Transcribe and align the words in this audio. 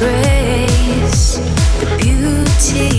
grace, 0.00 1.36
the 1.78 1.96
beauty. 2.00 2.89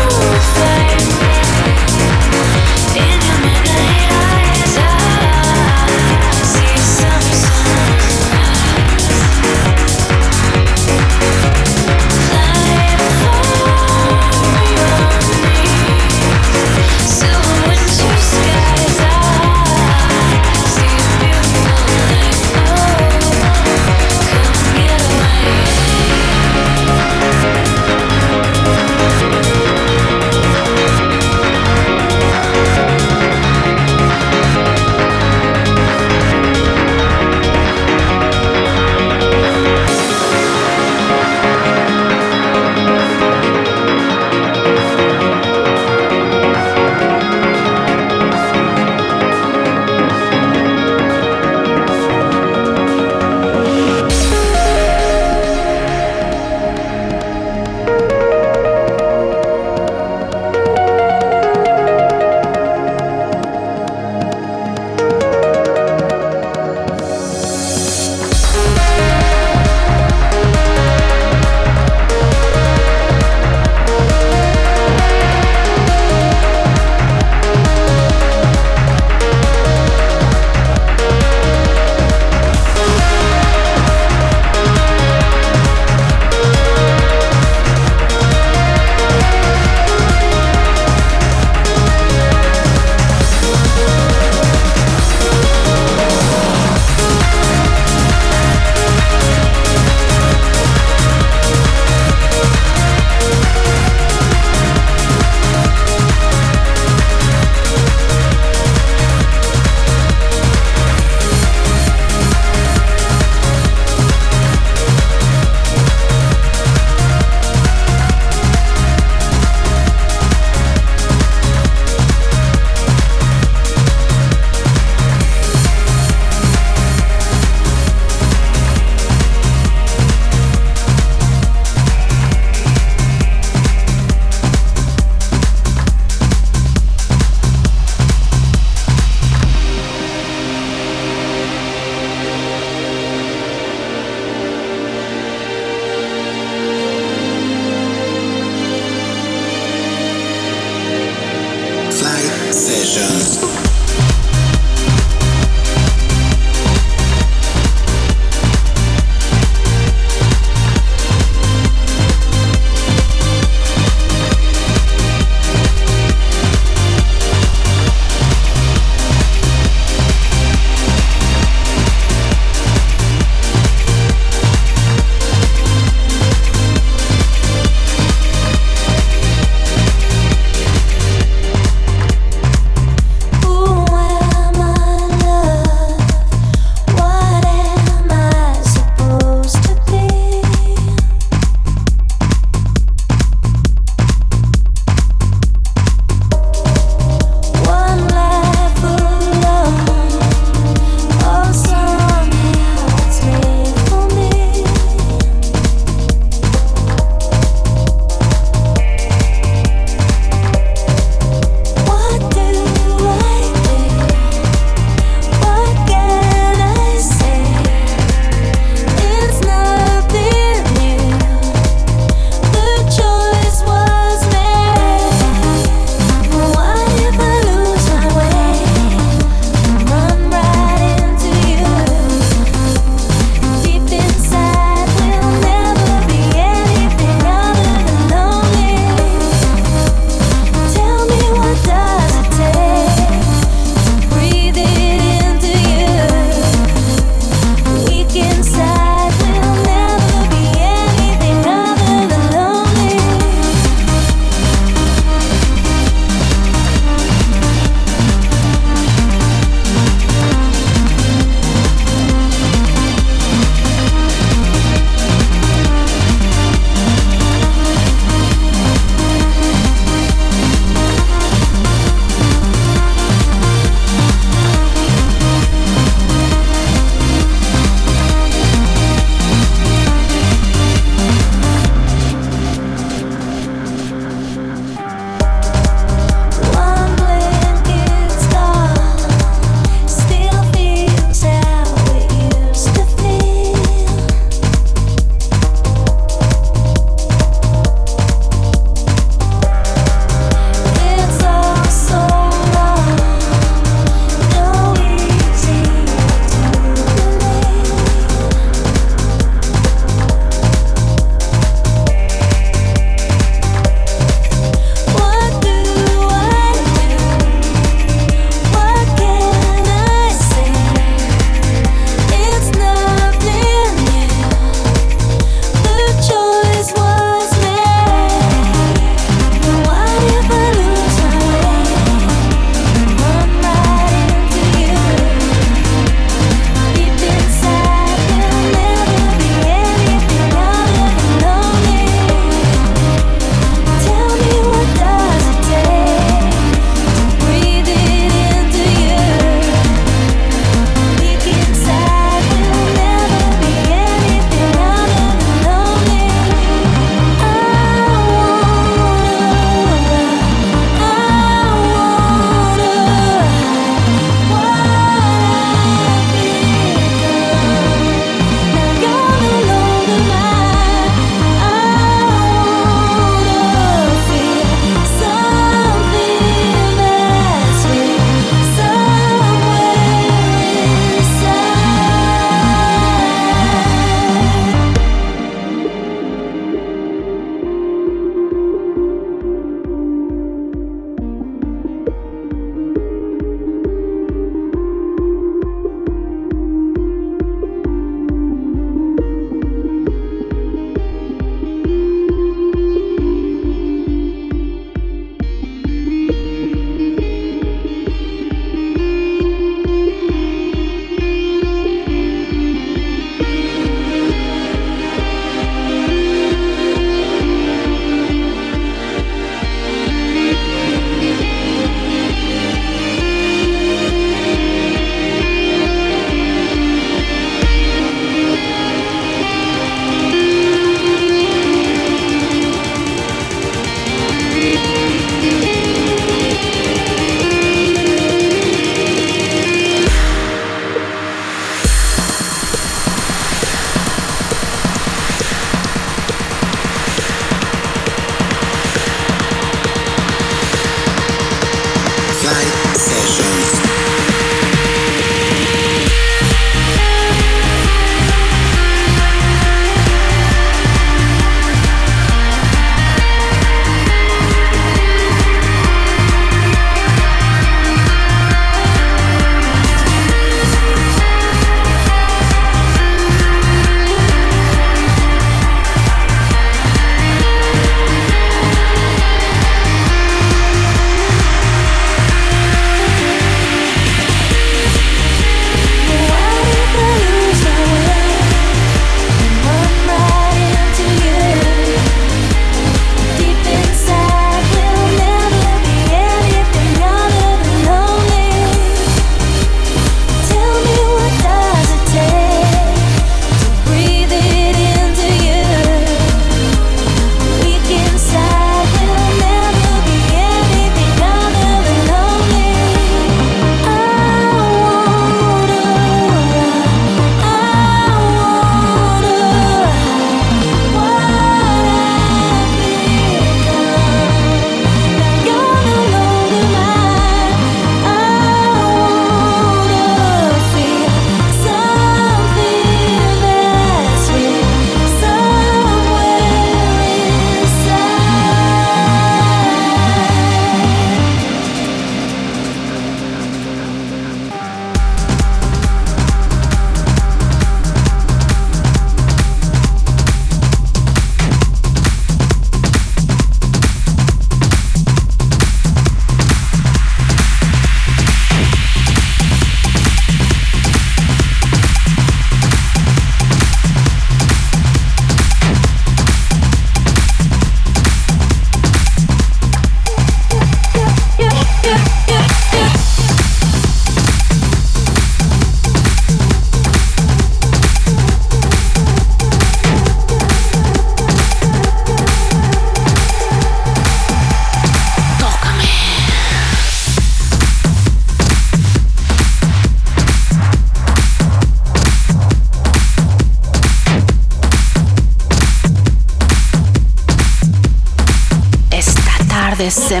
Veces 599.64 599.84
se 599.84 600.00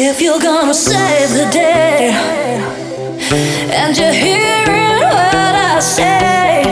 If 0.00 0.20
you're 0.20 0.38
gonna 0.38 0.74
save 0.74 1.30
the 1.30 1.50
day 1.50 2.10
and 3.74 3.98
you're 3.98 4.12
hearing 4.12 5.00
what 5.00 5.34
I 5.34 5.80
say, 5.80 6.62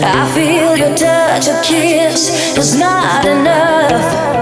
I 0.00 0.30
feel 0.32 0.76
your 0.76 0.96
touch, 0.96 1.48
your 1.48 1.60
kiss 1.64 2.56
is 2.56 2.78
not 2.78 3.24
enough. 3.24 4.33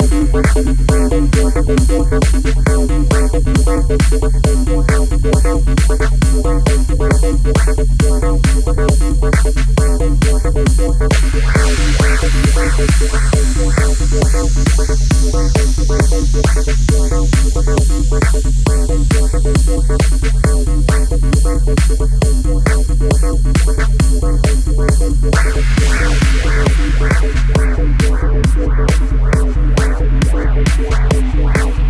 Me 0.00 0.32
va. 29.76 29.89
Sessions. 30.30 31.89